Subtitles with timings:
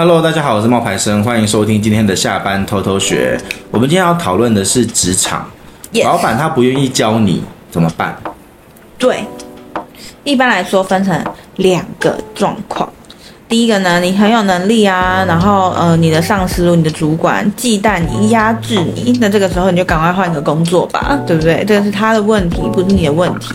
[0.00, 3.36] Hello，大家好，我是冒牌生，欢迎收听今天的下班偷偷学。
[3.72, 5.44] 我们今天要讨论的是职场.
[6.04, 8.16] 老板他不愿意教你怎么办？
[8.96, 9.24] 对，
[10.22, 11.20] 一般来说分成
[11.56, 12.88] 两个状况。
[13.48, 21.64] 第一个呢，你很有能力啊，然后呃，你的上司、你的主管忌惮你、压制你，那这个时候你就赶快换个工作吧，对不对？
[21.66, 23.54] 这个是他的问题，不是你的问题。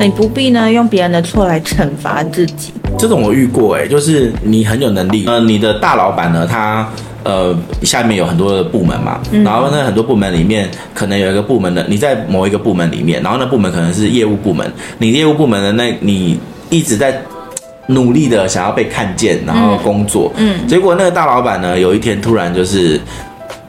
[0.00, 2.72] 那你不必呢用别人的错来惩罚自己。
[2.98, 6.88] 这种我遇过哎，就是你很有能力，呃，你的大老板呢，他
[7.22, 16.36] 呃下面有很多的部门嘛，然后呢很多部门里面可能有一个部门的你在某一个部门里面，然后那部门可能是业务部门，你业务部门的那你
[16.68, 17.22] 一直在。
[17.90, 23.00] 努力的想要被看见，然后工作，嗯，嗯，结果那个大老板呢，有一天突然就是，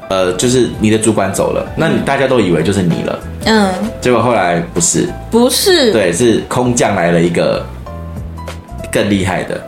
[0.09, 7.65] 呃，就是你的主管走了，那你大家都以为就是你了，嗯，结果后来不是，不是，对，是空降来了一个
[8.91, 9.59] 更厉害的。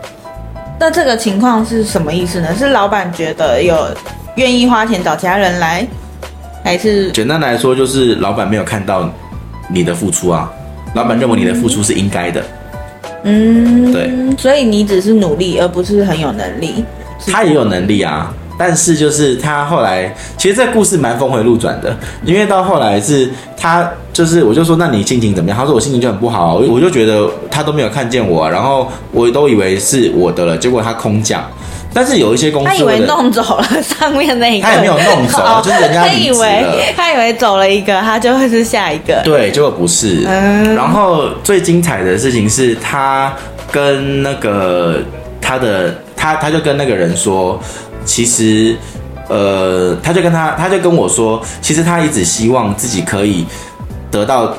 [0.80, 2.54] 那这个情况是什么意思呢？
[2.56, 3.88] 是老板觉得有
[4.36, 5.88] 愿意花钱找其他人来，
[6.64, 7.12] 还是？
[7.12, 9.10] 简单来说，就是老板没有看到
[9.70, 10.52] 你的付出啊，
[10.94, 12.42] 老板认为你的付出是应该的。
[12.42, 12.46] 嗯，
[13.24, 16.84] 对，所以你只是努力，而不是很有能力。
[17.28, 25.58] 他也有能力啊，但是就是他后来，其实这故事蛮峰回路转的，因为到后来是他就是，我就说，那你心情怎么样？
[25.58, 31.42] 他说我心情就很不好，我就觉得他都没有看见我，然后我都以为是我的了，结果他空降。
[31.94, 39.22] 但是有一些公司，他以为弄走了上面那一个，他也没有弄走，哦、就是人家他以为他以为走了一个，他就会是下一个。
[39.24, 40.26] 对，结果不是。
[40.28, 40.76] 嗯。
[40.76, 43.32] 然后最精彩的事情是他
[43.72, 45.00] 跟那个
[45.40, 47.60] 他的他他就跟那个人说，
[48.04, 48.76] 其实
[49.28, 53.46] 呃，他就跟他他就跟我说，其实他一直希望自己可以
[54.10, 54.52] 得到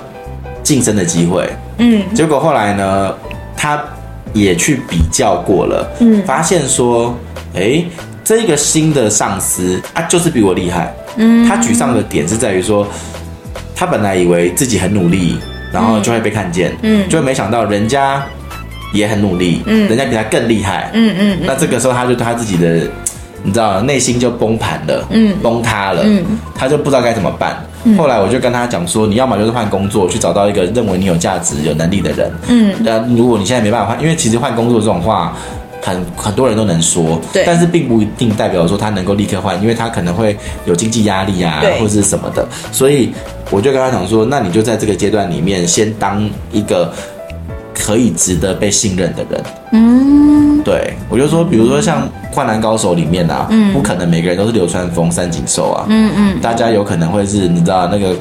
[0.63, 1.49] 晋升的机会。
[1.79, 2.03] 嗯。
[2.15, 3.13] 结果后来呢，
[3.57, 3.83] 他。
[4.35, 7.17] 也去比较过了，嗯，发现说，
[7.55, 7.83] 哎，
[8.23, 12.87] 这个新的上司啊，就是比我厉害，嗯，他沮丧的点是在于说，
[13.75, 15.39] 他本来以为自己很努力，
[15.73, 18.23] 然后就会被看见，嗯，就没想到人家
[18.93, 22.81] 也很努力，嗯，人家比他更厉害，嗯嗯，那这个时候他就对他自己的，
[23.45, 26.25] 你知道，内心就崩盘了，嗯，崩塌了，嗯，
[26.55, 27.57] 他就不知道该怎么办。
[27.99, 32.33] 后来我就跟他讲说，你要么就是换工作，去找到一个认为你有价值、有能力的人。
[32.49, 35.37] 嗯，但如果你现在没办法换，因为其实换工作这种话，
[35.83, 40.35] 很很多人都能说，对，但是并不一定代表说他能够立刻换，因为他可能会
[40.65, 42.49] 有经济压力啊，或者是什么的。
[42.73, 43.13] 所以
[43.51, 46.91] 我就跟他讲说，那你就在这个阶段里面，先当一个
[47.85, 49.45] 可以值得被信任的人。
[49.73, 52.09] 嗯，对，我就说，比如说像。
[52.35, 58.13] 灌篮高手里面啊，嗯、不可能每个人都是流川枫、三井寿啊，嗯嗯，大家有可能会是你知道那个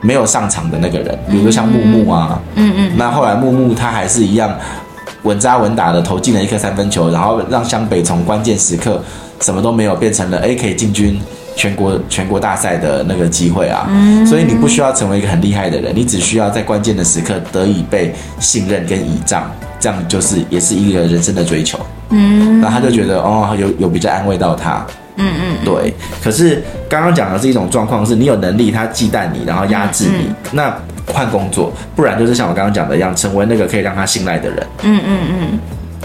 [0.00, 4.56] 没有上场的那个人，比如说像木木啊，嗯嗯，那后来木木他还是一样
[5.24, 9.02] 稳扎稳打的投进了一颗三分球，然后让湘北从关键时刻
[9.40, 11.20] 什么都没有变成了 A 可以进军
[11.56, 21.78] 全国全国大赛的那个机会啊，嗯，所以你不需要成为一个很厉害的人，你只需要在关键的时刻得以被信任跟倚仗，这样就是也是一个人生的追求。
[22.10, 24.84] 嗯，然后他就觉得哦，有有比较安慰到他，
[25.16, 25.94] 嗯嗯，对。
[26.22, 30.76] 可是刚刚讲的是一种状况，是你有能力，他忌惮你，然后压制你，嗯嗯、那
[31.12, 34.66] 换工作，不然就是像我刚刚讲的一样，成为那个可以让他信赖的人。
[34.82, 35.58] 嗯嗯嗯，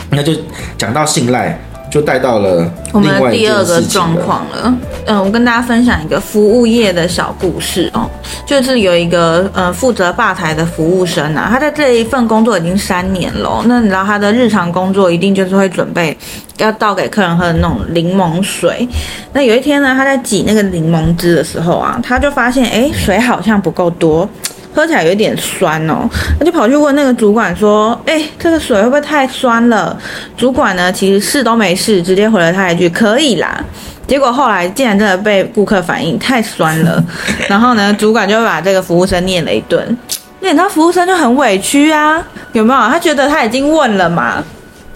[0.10, 0.34] 那就
[0.78, 1.58] 讲到信赖。
[1.92, 4.74] 就带到了我们的第二个状况了。
[5.06, 8.10] 嗯，我跟大家分享一个服务业的小故事哦，
[8.46, 13.64] 就是有一个呃负责吧台的服务生啊，他在这一份工作已经三年了。
[13.66, 16.18] 那你知道他的日常工作一定就是会准备
[16.58, 18.88] 要倒给客人喝的那种柠檬水。
[19.32, 24.28] 那有一天呢，他在挤那个柠檬汁的时候啊，他就发现哎，水好像不够多。
[24.76, 29.98] 喝起来有点酸哦，他就跑去问那个主管说：“哎，这个水会不会太酸了？”
[30.36, 33.64] 主管呢，其实试都没试，直接回了他一句：“可以啦。”
[34.06, 37.02] 结果后来竟然真的被顾客反映太酸了，
[37.48, 39.98] 然后呢，主管就把这个服务生念了一顿，
[40.42, 42.22] 那他服务生就很委屈啊，
[42.52, 42.80] 有没有？
[42.90, 44.44] 他觉得他已经问了嘛，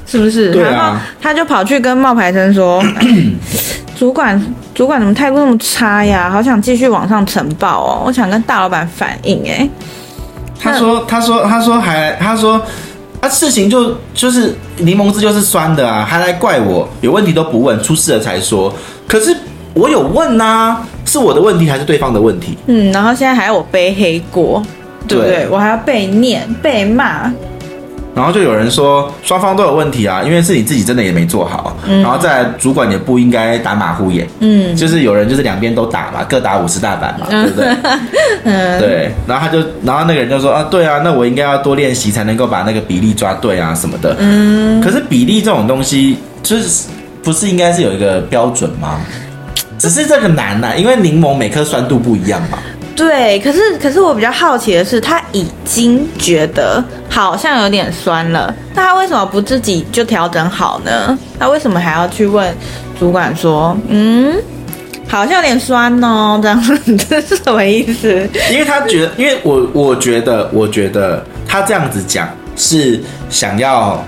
[0.06, 0.52] 是不是？
[0.62, 0.70] 啊。
[0.70, 2.84] 然后他就跑去跟冒牌生说。
[4.00, 4.42] 主管，
[4.74, 6.30] 主管怎么态度那么差呀？
[6.30, 8.04] 好想继续往上呈报哦！
[8.06, 9.68] 我想跟大老板反映哎。
[10.58, 12.62] 他说，他说，他说还，他说
[13.20, 18.74] 啊，事情就就是柠檬汁就是酸的啊，还来怪我，有问题都不问，出事了才说。
[19.06, 19.36] 可是
[19.74, 22.58] 我有问呐、啊，是我的问题还是对方的问题？
[22.68, 24.64] 嗯，然后现在还要我背黑锅，
[25.10, 25.36] 对不对？
[25.36, 27.30] 对我还要被念被骂。
[28.20, 37.68] 然后就有人说双方都有问题啊，因为是你自己真的也没做好，嗯、然后再来主管也不应该打马虎眼，嗯，就是有人就是两边都打嘛，各打五十大板嘛，对不对？
[38.44, 39.12] 嗯，对。
[39.26, 44.82] 然后他就，然后那个人就说啊，对啊，那我应该要多练习才能够把那个比例抓对啊什么的，嗯。
[44.82, 46.90] 可是比例这种东西就是。
[47.22, 49.02] 不是应该是有一个标准吗？
[49.78, 52.58] 只是这个难呐、啊，因为柠檬每颗酸度不一样嘛。
[53.00, 61.18] 对，可是可是我比较好奇的是，他已经觉得好像有点酸了，那他为什么不自己就调整好呢？
[61.40, 62.54] 他为什么还要去问
[63.00, 64.36] 主管说，嗯，
[65.08, 66.78] 好像有点酸哦，这样子
[67.10, 68.30] 这是什么意思？
[68.52, 74.06] 因为他觉得，因为我我觉得，我觉得他这样子讲是想要。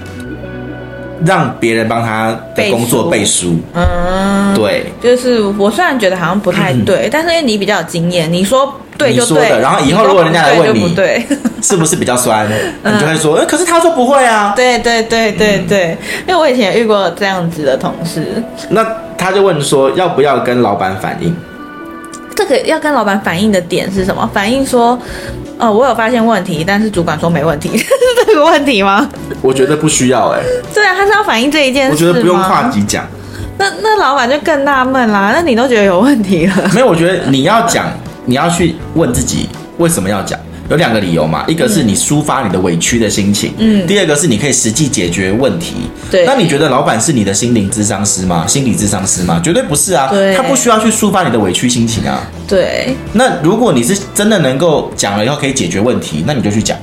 [1.26, 11.26] 让别人帮他的工作背书，嗯，对，就是我虽然觉得好像不太对，嗯、但是因为你比较有经验，你说对就对，然后以后如果人家来问你，对，
[11.62, 12.48] 是不是比较酸，
[12.84, 15.98] 嗯、你就会说，哎，可是他说不会啊，对对对对对，嗯、
[16.28, 18.86] 因为我以前也遇过这样子的同事，那
[19.18, 21.36] 他就问说，要不要跟老板反映？
[22.36, 24.30] 这个要跟老板反映的点是什么？
[24.34, 25.00] 反映说。
[25.58, 27.86] 呃，我有发现问题，但是主管说没问题，是
[28.26, 29.08] 这个问题吗？
[29.44, 30.46] 我觉得不需要哎、欸。
[30.74, 31.92] 对啊，他是要反映这一件事。
[31.92, 33.06] 我觉得不用跨级讲。
[33.60, 35.32] 那那老板就更纳闷啦。
[35.36, 36.72] 那你都觉得有问题了？
[36.74, 37.86] 没有，我觉得你要讲，
[38.26, 40.40] 你要去问自己为什么要讲。
[40.72, 45.76] 有两个理由嘛，一个是你抒发你的委屈的心情，嗯，第二个是你可以实际解决问题。
[46.10, 48.48] 对，那你觉得老板是你的心灵智商师吗？
[48.48, 49.42] 心理智商师吗？
[49.44, 52.26] 绝对不是啊，对，他不需要去抒发你的委屈心情啊。
[52.48, 56.78] 对，那如果你是真的能够讲了以后可以解决问题，那你就去讲。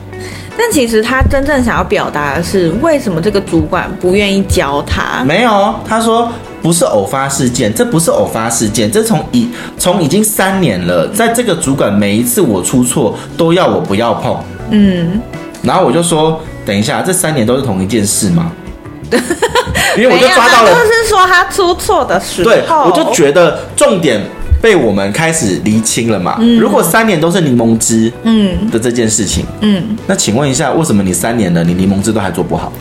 [0.59, 5.25] 但其实他真正想要表达的是，为什么这个主管不愿意教他？
[5.25, 6.31] 没有，他说。
[6.69, 9.49] 不是偶发事件，这不是偶发事件，这从已
[9.79, 14.37] 从已经三年了，在这个主管每一次我出错都要我不要碰，
[14.69, 15.19] 嗯，
[15.63, 18.53] 然后我就说，等一下，这三年都是同一件事吗？
[19.97, 24.21] 因为我就抓到了，就是说他出错的时候，对，我就觉得重点。
[24.61, 26.37] 被我们开始厘清了嘛？
[26.41, 32.73] 嗯，如果三年都是柠檬汁，嗯的这件事情，嗯，嗯，那请问一下，为什么你三年了，你柠檬汁都还做不好？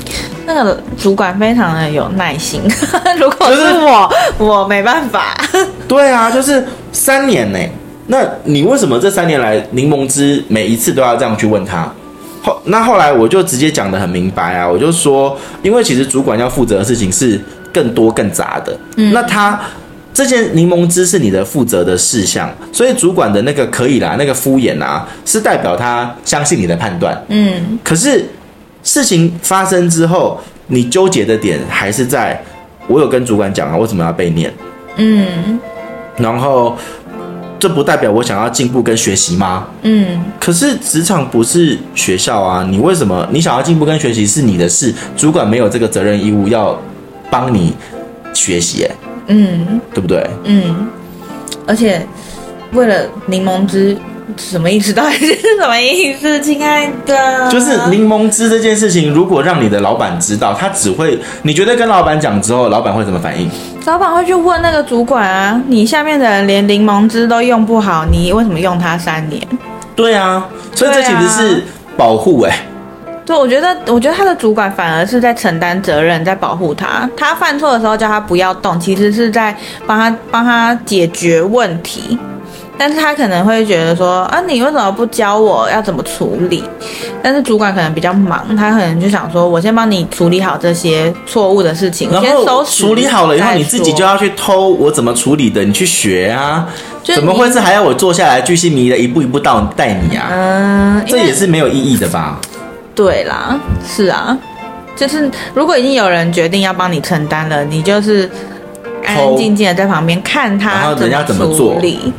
[0.47, 2.61] 那个主管非常的有耐心，
[3.19, 4.09] 如果是我，
[4.39, 5.37] 就是、我没办法。
[5.87, 7.59] 对啊，就是三年呢。
[8.07, 11.91] 那你为什么这三年来柠檬汁每一次都要这样去问他？
[12.41, 17.39] 后那后来我就直接讲的很明白啊，我就说，因为其实主管要负责的事情是
[17.73, 19.59] 更多更杂的，嗯，那他。
[20.13, 27.15] 这件柠檬汁是你的负责的事项，所以主管的那个可以啦，那个敷衍啊，是代表他相信你的判断。
[27.27, 28.27] 嗯，可是
[28.87, 32.41] 事情发生之后，你纠结的点还是在，
[32.87, 34.53] 我有跟主管讲啊，为什么要被念？
[34.95, 35.59] 嗯，
[36.15, 36.73] 然后
[37.59, 39.67] 这不代表我想要进步跟学习吗？
[39.81, 46.79] 嗯，可是职场不是学校啊，你为什么你想要进步跟学习是你的事，主管没有这个责任义务要
[47.29, 47.75] 帮你
[48.33, 48.91] 学习欸。
[49.27, 50.25] 嗯，对不对？
[50.45, 50.87] 嗯，
[51.67, 52.07] 而且
[52.71, 53.97] 为了柠檬汁，
[54.35, 54.91] 什么意思？
[54.91, 57.49] 到底是什么意思，亲爱的？
[57.49, 63.49] 就是柠檬汁这件事情，如果让你的老板知道，他只会，你觉得跟老板讲之后，老板会怎么反应？
[63.85, 69.41] 老板会去问那个主管啊，你下面的人连柠檬汁都用不好，你为什么用它三年？
[69.95, 70.45] 对啊，
[70.75, 71.63] 所以这其实是
[71.95, 72.57] 保护哎、欸。
[73.25, 77.09] 对，我觉得，我觉得他的主管反而是在承担责任，在保护他。
[77.17, 79.53] 他犯错的时候叫他不要动，其实是在
[79.85, 82.17] 帮他帮他解决问题。
[82.77, 86.63] 但是他可能会觉得说啊，你为什么不教我要怎么处理？
[87.23, 96.67] 但是主管可能比较忙，他可能就想说，我先帮你处理好这些错误的事情，然后先处理好了以后，你自己就要去偷我怎么处理的，你去学啊。
[97.03, 100.27] 怎么会是还要我坐下来巨细靡遗的一步一步到带你啊？
[100.29, 102.37] 嗯，这也是没有意义的吧？
[102.93, 103.57] 对啦，
[103.87, 104.37] 是啊，
[104.93, 108.29] 就是如果已经有人决定要帮你承担了，你就是
[109.05, 112.11] 安安静静的在旁边看他，然后人家怎么处理，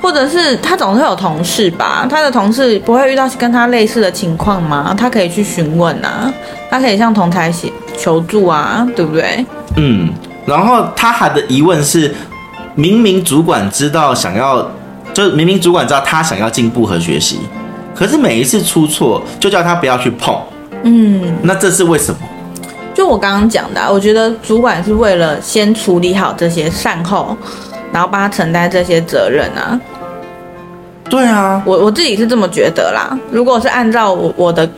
[0.00, 4.94] 或者是他总是有同事吧，他的同事不会遇到跟他类似的情况吗？
[4.96, 6.32] 他可以去询问啊，
[6.70, 9.44] 他可以向同台写求助啊，对不对？
[9.76, 10.12] 嗯，
[10.46, 12.14] 然后他还的疑问是，
[12.74, 14.70] 明明主管知道想要，
[15.12, 17.40] 就明明主管知道他想要进步和学习。
[17.94, 20.38] 可是每一次出错就叫他不要去碰，
[20.82, 22.20] 嗯，那这是为什么？
[22.94, 27.36] 就我刚刚讲的，我觉得主管是为了先处理好这些善后，
[27.96, 29.80] 然后帮他承担这些责任啊。
[31.08, 33.18] 对啊，我我自己是这么觉得啦。
[33.30, 34.68] 如果是按照我我的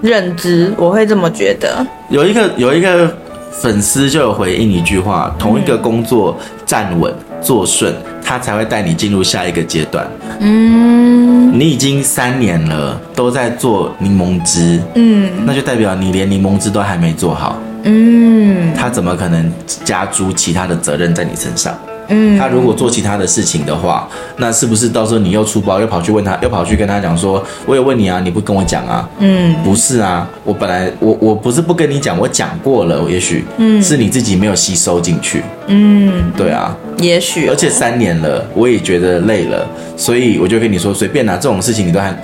[0.00, 1.86] 认知，我会这么觉得。
[2.08, 3.08] 有一个有一个
[3.52, 10.04] 粉丝就有回应一句话：同一个工作站稳做顺，他才会带你进入下一个阶段。
[10.40, 19.52] 嗯，你已经三年了，都在做柠檬汁，嗯，那就代表你连柠檬汁都还没做好，嗯，他怎么可能
[19.84, 21.78] 加诸其他的责任在你身上？
[22.10, 29.08] 嗯，他如果做其他的事情的话，那是不是到时候你又出包，又跑去问他，又跑去跟他讲说，我有问你啊，你不跟我讲啊？
[29.18, 35.42] 嗯，不是啊，我本来我我不是不跟你讲，我讲过了，也许嗯是你自己没有吸收进去。
[35.68, 42.14] 嗯，对啊，也许、哦，而且三年了，我也觉得累了，所以我就跟你说，随便拿、啊、这种事情你都还。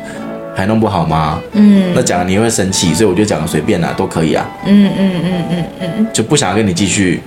[0.59, 1.38] 还弄不好吗？
[1.52, 4.49] 嗯，那讲了你会生气，所以我就讲了随便啦，都可以啊。
[4.64, 5.64] 嗯嗯嗯嗯
[5.99, 7.21] 嗯，就不想要跟你继续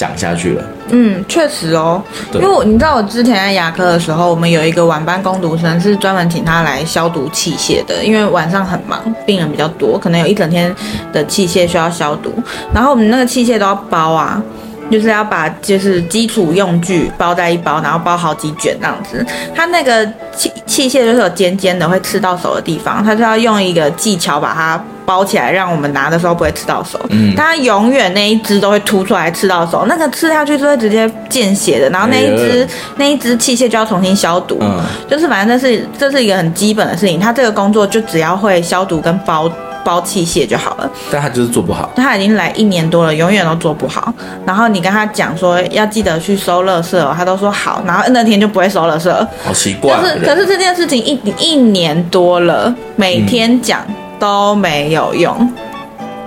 [0.00, 0.64] 讲下去了。
[0.88, 2.02] 嗯，确实哦，
[2.32, 10.74] 因为你知道我之前在牙科的时候，我们有一个晚班工读生是专门请他来消毒器械的，因为晚上很忙，病人比较多，可能有一整天
[11.12, 12.32] 的器械需要消毒，
[12.72, 14.42] 然后我们那个器械都要包啊。
[14.90, 19.24] 就是要把就是基础用具包在一包，然后包好几卷这样子。
[19.54, 20.04] 他那个
[20.36, 26.96] 器器械就是有尖尖的，会刺到手的地方，它就要用一个技巧把它包起来，让我们拿的时候不会刺到手。
[27.08, 31.90] 嗯，它永远那一只都会凸出来刺到手，那个刺下去就会直接见血的。
[31.90, 34.58] 然后那一只、哎、那一只器械就要重新消毒。
[34.60, 37.18] 嗯，就是反正这是这是一个很基本的事情。
[37.18, 39.50] 他这个工作就只要会消毒跟包。
[39.84, 41.90] 包器械就好了，但他就是做不好。
[41.96, 44.12] 他已经来一年多了，永远都做不好。
[44.46, 47.82] 然后你跟他讲说要记得去收垃圾哦，他都说好。
[47.86, 49.12] 然后那天就不会收垃圾，
[49.44, 49.94] 好奇怪。
[49.96, 53.80] 可是可是这件事情一一年多了，每天讲
[54.18, 55.34] 都没有用。
[55.38, 55.52] 嗯。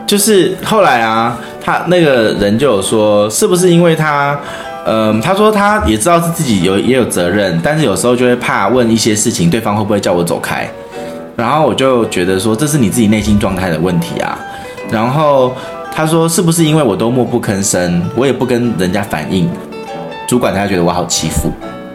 [0.06, 4.38] 就是后来啊，他那个人就有说，是不是因为他，
[4.86, 10.70] 嗯，他说他也知道是自己有也有责任，但是有时候就会怕问一些事情，对方会不会叫我走开。
[11.36, 14.38] 然后我就觉得说，这是你自己内心状态的问题啊。
[14.92, 15.52] 然后
[15.92, 19.50] 他说，是不是因为我都默不吭声，我也不跟人家反映，
[20.28, 21.52] 主管他觉得我好欺负？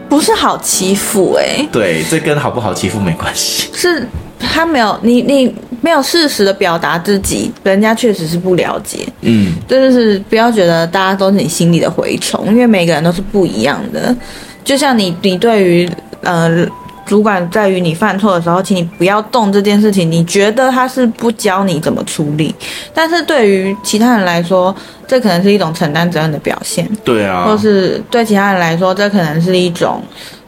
[0.09, 4.05] 不是好欺负哎、欸，对，这跟好不好欺负没关系，是
[4.39, 9.07] 他没有你你没有适时的表达自己，人家确实是不了解。
[9.21, 14.13] 嗯，就是不要觉得大家都是你心里的蛔虫，因为每个人都是不一样的。
[14.65, 15.89] 就像你你对于
[16.23, 16.67] 呃。
[17.09, 20.09] 主管在于你犯错的时候，请你不要动这件事情。
[20.11, 22.53] 你觉得他是不教你怎么处理，
[22.93, 24.73] 但是对于其他人来说，
[25.07, 26.87] 这可能是一种承担责任的表现。
[27.03, 30.03] 对啊，或是对其他人来说，这可能是一种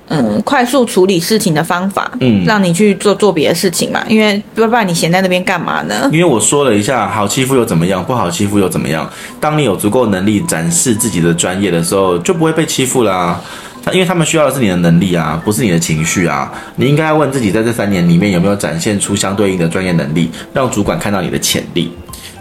[0.10, 2.12] 嗯快速处理事情的方法。
[2.20, 6.08] 嗯，让你去做做别的事情嘛，因为不然你闲在那边干嘛呢？
[6.14, 8.06] 因为我说了一下，好欺负又怎么样？
[8.06, 9.10] 不好欺负又怎么样？
[9.40, 13.42] 当你有足够能力展示自己的专业的时候，就不会被欺负啦、啊。
[13.84, 16.52] 他因为他们需要的是你的能力啊，不是你的情绪啊。
[16.76, 21.92] 你应该要问自己，在这三年里面有没有展现出相对应的专业能力，让主管看到你的潜力。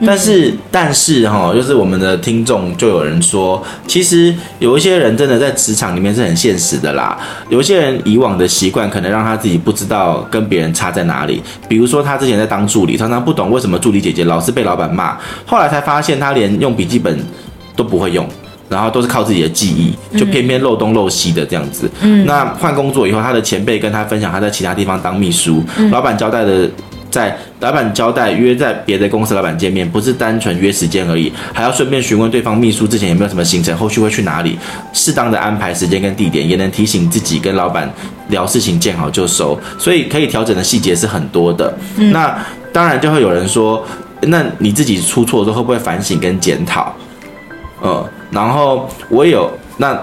[0.02, 7.18] 但是，但是哈，就是我们的听众就有人说，其实有一些人真的在职场里面是很现实的啦。
[7.50, 11.42] 有一些人以往的习惯可能让他自己不知道跟别人差在哪里。
[11.68, 17.18] 比如说，他之前在当助理，常常不懂为什么助理姐姐老是被老板骂，后来才发现他连用笔记本
[17.76, 18.26] 都不会用。
[18.70, 21.90] 然后都是靠自己的记忆，就偏偏漏东漏西的这样子。
[22.02, 26.70] 嗯，那换工作以后，他的前辈跟他分享，他在其他地方当秘书，嗯、老板交代的，
[27.10, 34.56] 在老板交代约在别的公司老板见面，不是单纯约时间而已，还要顺便询问对方秘书之前有没有什么行程，后续会去哪里，
[34.92, 37.92] 适当的安排时间跟地点，也能提醒自己跟老板
[38.28, 39.58] 聊事情，见好就收。
[39.76, 41.76] 所以可以调整的细节是很多的。
[41.96, 42.38] 嗯、那
[42.72, 43.84] 当然就会有人说，
[44.22, 46.94] 那你自己出错之后会不会反省跟检讨？
[47.82, 48.04] 嗯。
[48.30, 50.00] 然后我也有，那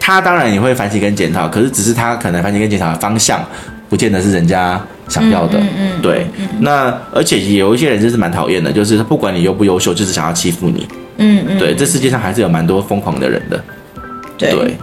[0.00, 3.44] 他当然也会反省跟检讨，可是只是他可能反省跟检讨的方向，
[3.88, 5.58] 不见得是人家想要的。
[5.58, 6.26] 嗯嗯嗯、对，
[6.60, 10.88] 那而且有一些人就是蛮讨厌的，就是不管你优不优秀，就是想要欺负你。
[11.18, 11.58] 嗯嗯。
[11.58, 13.62] 对，这世界上还是有蛮多疯狂的人的。
[14.38, 14.50] 对。
[14.50, 14.76] 对。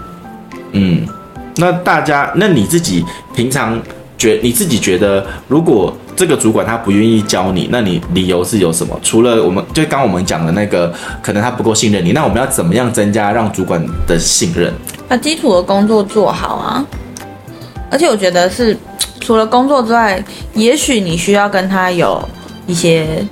[0.74, 1.08] 嗯，
[1.58, 3.04] 那大家，那你自己
[3.36, 3.82] 平常
[4.18, 9.00] 觉你自己觉得，如果这个主管他不愿意教你，那你理由是有什么？
[9.02, 14.74] 除了我们就刚我们讲的那个，可能他不够信任你，那我们要怎么样增加让主管的信任？
[15.08, 16.86] 把基础的工作做好啊！
[17.90, 18.76] 而且我觉得是
[19.22, 20.22] 除了工作之外，
[20.56, 22.22] 也许你需要跟他有
[22.68, 23.26] 一些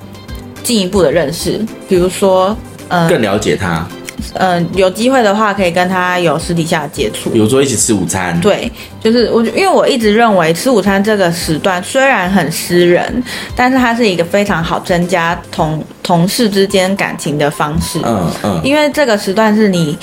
[0.62, 2.56] 进一步的认识，比如说，
[2.88, 3.86] 嗯，更了解他。
[4.34, 8.38] 嗯，有机会的话可以跟他有私底下接触，比如说一起吃午餐。
[8.40, 8.70] 对，
[9.00, 13.22] 就是我，因为我一直认为吃午餐这个时段虽然很私人，
[13.56, 18.00] 但是它是一个非常好增加同同事之间感情的方式。
[18.04, 19.96] 嗯嗯，因为这个时段是你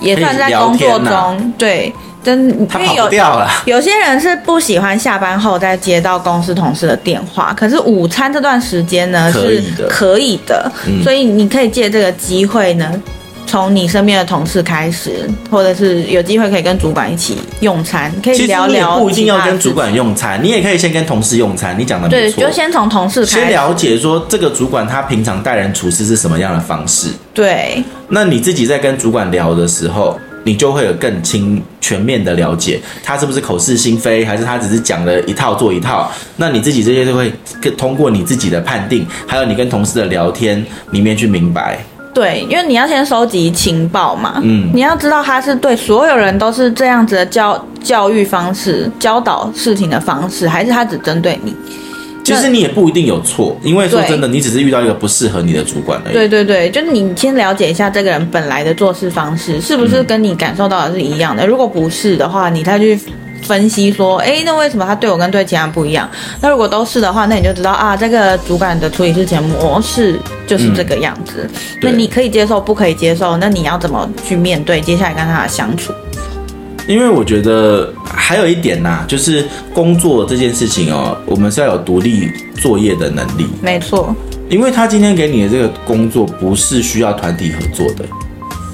[0.00, 1.92] 也算在工作中，啊、对。
[2.26, 3.48] 真，他跑不掉了。
[3.66, 12.90] 有些人是不喜欢下班后再接到公司同事的电话，可是午餐这段时间呢是可以的，嗯、所以你可以借这个机会呢，
[13.46, 18.98] 从你身边的同事开始，或者是有机会可以跟主管一起用餐，可以聊聊。
[18.98, 21.78] 不一定要跟主管用餐，你也可以先跟同事用餐。
[21.78, 27.08] 你讲的没错，对，就先从同事开始，先了解说这个主管他平常待人处事是什么样的方式。
[27.32, 36.08] 对，那你自己在跟主管聊的时候，你就会有更清全面的了解，他是不是口是心非，还是他只是讲了一套做一套。
[36.36, 37.32] 那你自己这些就会
[37.76, 41.78] 通过你自己的判定，还有你跟同事的聊天里面去明白。
[42.14, 51.52] 对，因为你要先收集情报嘛，嗯，你要知道他是对所有人都是这样子的教教育方式、教导事情的方式，还是他只针对你？
[52.34, 56.14] 其实你也不一定有错，因为说真的，你只是遇到一个不适合你的主管而已。
[56.14, 62.98] 对对对，就是你先了解一下这个人本来的做事方式是不是跟你感受到的是一样的，如果不是的话，你再去。
[63.42, 66.10] 分析说，哎，那为什么他对我跟对其他人不一样？
[66.40, 70.18] 那如果都是的话，那你就知道啊，这个主管的处理事情模式
[70.48, 71.48] 就是这个样子。
[71.48, 73.36] 嗯、那你可以接受，不可以接受？
[73.36, 75.92] 那你要怎么去面对接下来跟他的相处？
[76.86, 83.46] 因为我觉得还有一点呐、啊，就是工作这件事情哦，我们是要有独立作业的能力。
[83.60, 84.14] 没错，
[84.48, 88.04] 因为他今天给你的这个工作不是需要团体合作的，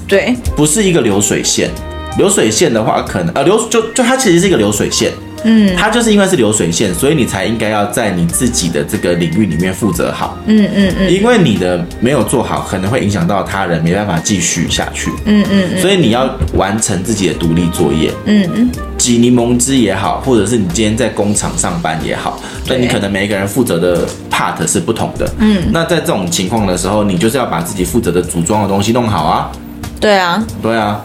[0.07, 1.69] 对，不是一个流水线。
[2.15, 5.11] 流水线的话，可能呃流就就它其实是一个流水线，
[5.43, 29.51] 嗯，它就是因为是流水线，所以你才应该要在你自己的这个领域里面负责好，嗯嗯嗯，因为你的没有做好，可能会影响到他人，没办法继续下去，嗯嗯嗯，所以你要完成自己的独立作业，嗯嗯，挤柠檬汁也好，或者是你今天在工厂上班也好，那你可能每一个人负责的 part 是不同的，嗯，那在这种情况的时候，你就是要把自己负责的组装的东西弄好啊，
[29.99, 31.03] 对啊，对啊。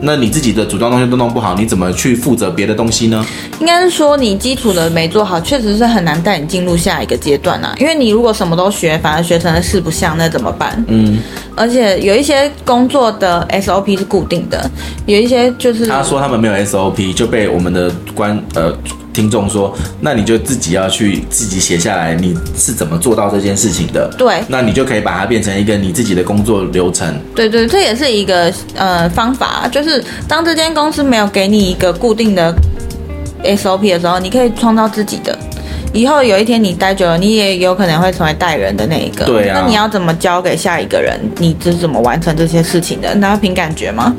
[0.00, 3.24] 那你自己的组装东西都弄不好，你怎么去负责别的东西呢？
[3.60, 7.74] 应该是说你基础的没做好，确实是很难带你进入下一个阶段啊。
[7.78, 10.82] 因为你如果什么都学，反而学成了四不像，那怎么办？
[10.88, 11.18] 嗯。
[11.54, 14.70] 而且有一些工作的 SOP 是固定的，
[15.06, 18.72] 有一些就是他说他们没有 SOP 就被我们的官呃。
[19.20, 24.10] 听众说：“那你就自己要去自己写下来，你是怎么做到这件事情的？
[24.16, 27.06] 对，那你就可以把它变成一个你自己的工作流程。
[27.34, 32.54] 对对，这也是一个呃方法，就是当这间公司没有给你一个固定的
[33.44, 35.38] SOP 的时候，你可以创造自己的。”
[35.92, 39.24] 以后有一天你待久了，你也有可能会成为带人的那一个。
[39.24, 39.60] 对啊。
[39.60, 41.18] 那你要怎么交给下一个人？
[41.38, 43.14] 你是怎么完成这些事情的？
[43.16, 44.14] 那要凭感觉吗？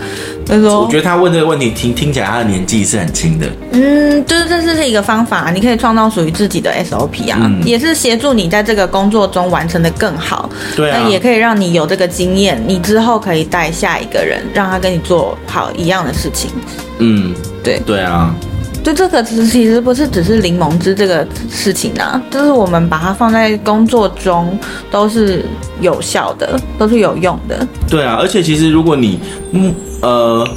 [0.46, 0.84] 他说。
[0.84, 3.48] 我觉得他问这个问题听听起来他的年纪是很轻的。
[3.72, 10.50] 嗯，就是这是一个方法，你可以创造属于自己的 SOP 啊，嗯、也是协助你在这个工作中完成的更好。
[10.76, 11.00] 对啊。
[11.02, 16.52] 那也可以让你有这个经验，你之后可以带下一个人，让他跟你做好一样的事情。
[17.00, 17.80] 嗯，对。
[17.86, 18.36] 对啊。
[18.84, 24.58] 对，这个其实不是只是柠檬汁这个事情啊，就是我们把它放在工作中
[24.90, 25.46] 都是
[25.80, 27.68] 有效的，都是有用的。
[27.88, 29.20] 对啊，而且其实如果你
[29.52, 30.48] 嗯呃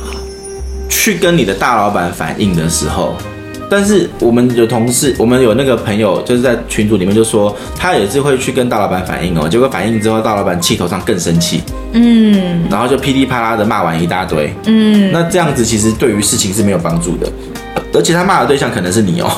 [0.88, 3.14] 去跟你的大老板反映的时候，
[3.68, 17.30] 但是我们有同事，我们有那个朋友就是在群组里面就说，他也是会去跟大老板反映哦，结果反映之后，大老板气头上更生气，嗯，然后就噼里啪啦的骂完一大堆，嗯，那这样子其实对于事情是没有帮助的。
[17.92, 19.30] 而且他骂的对象可能是你哦，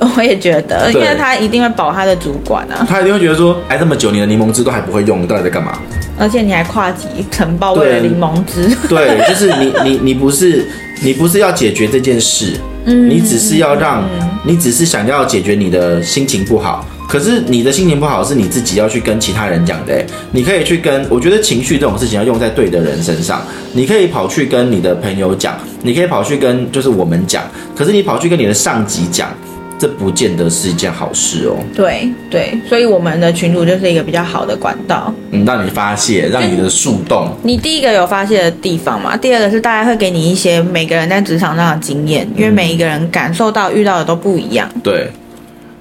[0.16, 5.78] 我也觉得，因为他一定会保他的主管啊，他一定会觉得说，哎，这么久你的柠檬汁都还不会用，你到底在干嘛？
[6.18, 10.66] 而且你还跨级承包为了柠檬汁，对，就是你你你不是
[11.02, 12.52] 你不是要解决这件事，
[12.84, 14.04] 嗯，你只是要让，
[14.44, 16.86] 你只是想要解决你的心情不好。
[17.12, 23.42] 可是你的心情不好是你自己要去跟其他人讲的，你可以去跟，我觉得情绪这种事情要用在对的人身上。
[23.74, 27.44] 你可以跑去跟你的朋友讲，你可以跑去跟就是我们讲。
[27.76, 29.28] 可是你跑去跟你的上级讲，
[29.78, 31.58] 这不见得是一件好事哦。
[31.76, 37.28] 对对，所以我们的群主就是一个比较好的管道，嗯，让你发泄，让你的树洞。
[37.42, 39.14] 你第一个有发泄的地方嘛？
[39.18, 44.66] 第二个是大家会给你一些每个人在职场上的经验，因为每一个人感受到遇到的都不一样。
[44.82, 45.10] 对，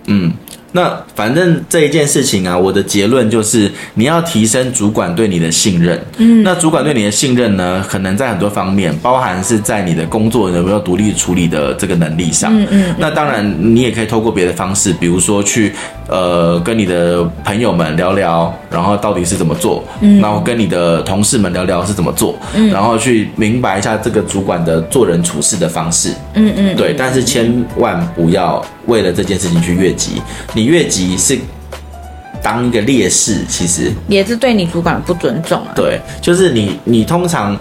[0.07, 0.33] 嗯。
[0.73, 5.99] 那反正这一件事情啊，我的结论就是你要提升主管对你的信任。
[6.17, 12.57] 嗯，那主管对你的信任呢，可能在很多方面，包含是在你的工作有没有独立处理的这个能力上。
[12.57, 12.95] 嗯嗯。
[12.97, 15.73] 那当然，你也可以透过别的方式，比如说去
[16.11, 19.83] 呃跟你的朋友们聊聊，然后到底是怎么做。
[20.01, 20.19] 嗯。
[20.19, 22.37] 然后跟你的同事们聊聊是怎么做。
[22.53, 22.69] 嗯。
[22.69, 26.13] 然后去明白一下这个主管的做人处事的方式。
[26.33, 26.75] 嗯嗯。
[26.75, 30.21] 对，但是千万不要为了这件事情去越级。
[30.53, 31.39] 你越级是
[32.43, 35.71] 当一个劣势，其实也是对你主管不尊重啊。
[35.75, 37.57] 对，就是你，你通常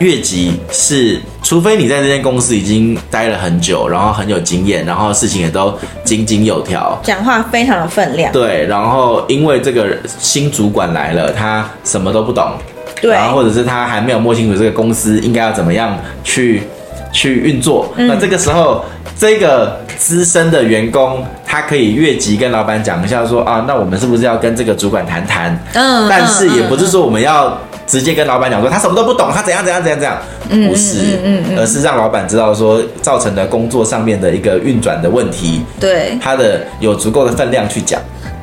[0.00, 5.72] 越级是，除非你在这间公司已经待了很久，然后很有经验，然后事情也都
[6.04, 8.32] 井井有条，讲话非常的分量。
[8.32, 12.52] 对，然后因为这个新主管来了，他什么都不懂。
[13.00, 16.64] 对，然后或者是他还没有摸清楚这个公司应该要怎么样去
[17.12, 18.84] 去运作，嗯、那这个时候
[19.16, 25.56] 这个资深的员工他可以越级跟老板讲一下说啊，那我们是不是要跟这个主管谈谈？
[25.74, 27.56] 嗯，但是也不是说我们要。
[27.86, 38.00] 直接跟老板讲说他什么都不懂，他怎样怎样怎样怎样，不是，嗯而是让老板知道说造成的工作上面的一个运转的问题，对，他的有足够的分量去讲，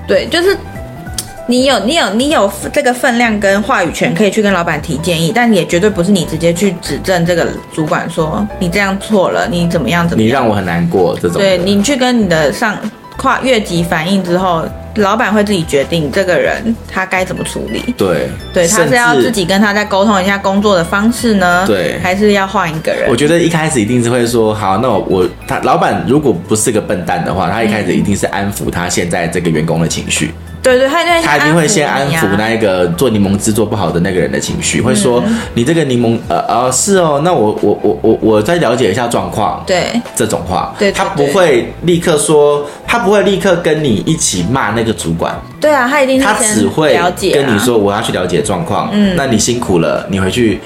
[0.07, 0.55] 对，就是
[1.47, 12.77] 你有你有你有这个分量跟话语权可以去跟老板提建议，但也绝对不是你直接去指正这个主管说你这样错了，你怎么样怎么样，你让我很难过这种，对，你去跟你的上
[13.17, 14.63] 跨越级反应之后。
[14.95, 17.93] 老板会自己决定这个人他该怎么处理。
[17.97, 21.63] 对，对，他是要自己跟他再沟通一下工作的方式呢？
[21.65, 23.09] 对，还是要换一个人？
[23.09, 30.31] 我觉得一开始一定是会说，好，那我我他老板如果不是个笨蛋的话，他一开始一定是安抚他现在这个员工的情绪。
[30.61, 39.99] 对对，他他一定会先安抚那一个做柠檬汁做不好的那个人的情绪，会说你这个柠檬呃呃是哦，那我我我我我再了解一下状况，对。
[40.15, 46.95] 这种话，对，他不会立刻说，他不会立刻跟你一起骂那个主管，对啊，他一定他只会
[47.33, 50.59] 跟你说我要去了解状况，嗯，那你辛苦了，你回去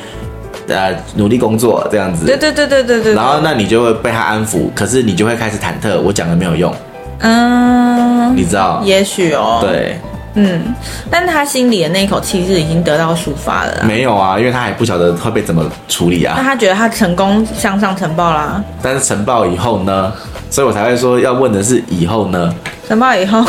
[0.68, 6.74] 呃努力工作这样子，对对对对对对，然后那你就会被他安抚，可是你就会开始忐忑，我讲的没有用。
[8.30, 8.82] 嗯，你知道？
[8.84, 9.60] 也许哦。
[9.62, 10.00] 对，
[10.36, 10.74] 嗯，
[11.10, 13.84] 但他心里的那一口气是已经得到抒发了。
[13.84, 16.36] 没有啊，因为他还不晓得会被怎么处理啊。
[16.38, 18.64] 那他觉得他成功向上呈报啦。
[18.82, 20.12] 但是呈报以后呢？
[20.50, 22.54] 所以我才会说要问的是以后呢？
[22.88, 23.44] 申报以后，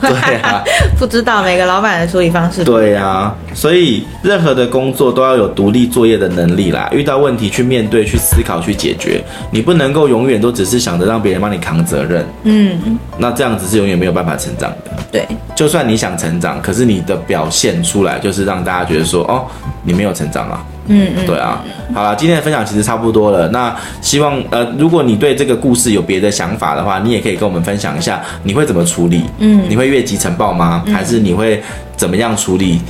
[0.00, 0.62] 对啊，
[0.98, 2.64] 不知道每个老板的处理方式。
[2.64, 6.88] 对啊，所以任何的工作都要有独立作业的能力啦。
[6.92, 12.26] 遇到问题去面对、去思考、去解决，你不能够永远都只是想着让别人帮你扛责任。
[12.42, 14.90] 嗯，那这样子是永远没有办法成长的。
[15.12, 19.46] 对，就算你想成长，可是你的表现出来就是让大家觉得说，哦，
[19.84, 20.64] 你没有成长啊。
[20.90, 21.62] 嗯嗯，对啊，
[21.94, 23.48] 好了，今天的分享其实差不多了。
[23.48, 29.22] 那希望呃，如果你对这个故事有别的想法的话，你也可以跟我们分享一下，你会怎么处理？
[29.38, 30.84] 嗯，你会越级呈报吗？
[30.92, 31.62] 还是你会
[31.96, 32.80] 怎么样处理？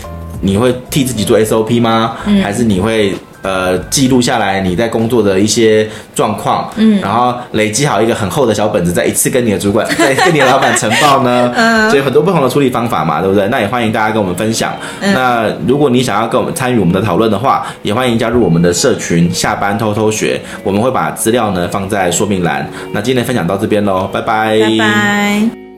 [0.40, 2.16] 你会替自己做 SOP 吗？
[2.42, 3.14] 还是你会？
[3.42, 13.48] 呃，记录下来你在工作的一些状况，嗯，然后累积好一个很厚的小本子，再一次跟你的主管、 再跟你的老板呈报呢， 嗯，所以很多不同的处理方法嘛，对不对？
[13.48, 14.72] 那也欢迎大家跟我们分享。
[15.00, 22.68] 嗯，那如果你想要跟我们参与我们的讨论的话，也欢迎加入我们的社群，下班偷偷学，我们会把资料呢放在说明栏。
[22.92, 25.69] 那今天分享到这边喽，拜拜，拜拜。